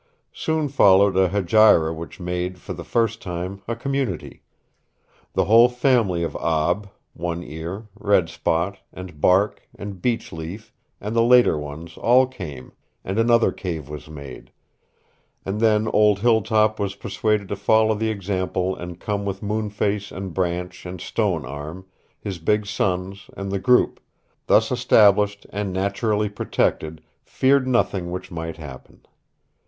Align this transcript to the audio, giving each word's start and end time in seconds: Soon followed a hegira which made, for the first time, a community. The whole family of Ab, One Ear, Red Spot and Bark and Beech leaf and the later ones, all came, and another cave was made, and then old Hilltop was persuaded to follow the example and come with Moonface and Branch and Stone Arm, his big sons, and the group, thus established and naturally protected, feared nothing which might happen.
Soon 0.33 0.67
followed 0.67 1.15
a 1.15 1.29
hegira 1.29 1.93
which 1.93 2.19
made, 2.19 2.57
for 2.57 2.73
the 2.73 2.83
first 2.83 3.21
time, 3.21 3.61
a 3.67 3.75
community. 3.75 4.41
The 5.33 5.45
whole 5.45 5.69
family 5.69 6.23
of 6.23 6.35
Ab, 6.37 6.89
One 7.13 7.43
Ear, 7.43 7.85
Red 7.93 8.27
Spot 8.27 8.79
and 8.91 9.21
Bark 9.21 9.61
and 9.75 10.01
Beech 10.01 10.33
leaf 10.33 10.73
and 10.99 11.15
the 11.15 11.21
later 11.21 11.55
ones, 11.55 11.97
all 11.97 12.25
came, 12.25 12.71
and 13.05 13.19
another 13.19 13.51
cave 13.51 13.89
was 13.89 14.09
made, 14.09 14.51
and 15.45 15.61
then 15.61 15.87
old 15.89 16.17
Hilltop 16.17 16.79
was 16.79 16.95
persuaded 16.95 17.47
to 17.49 17.55
follow 17.55 17.93
the 17.93 18.09
example 18.09 18.75
and 18.75 18.99
come 18.99 19.23
with 19.23 19.43
Moonface 19.43 20.11
and 20.11 20.33
Branch 20.33 20.83
and 20.83 20.99
Stone 20.99 21.45
Arm, 21.45 21.85
his 22.19 22.39
big 22.39 22.65
sons, 22.65 23.29
and 23.37 23.51
the 23.51 23.59
group, 23.59 23.99
thus 24.47 24.71
established 24.71 25.45
and 25.51 25.71
naturally 25.71 26.27
protected, 26.27 27.03
feared 27.23 27.67
nothing 27.67 28.09
which 28.09 28.31
might 28.31 28.57
happen. 28.57 29.05